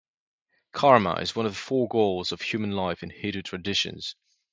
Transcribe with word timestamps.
Kama 0.71 1.19
is 1.21 1.35
one 1.35 1.45
of 1.45 1.51
the 1.51 1.57
four 1.59 1.87
goals 1.87 2.31
of 2.31 2.41
human 2.41 2.71
life 2.71 3.03
in 3.03 3.11
Hindu 3.11 3.43
traditions. 3.43 4.15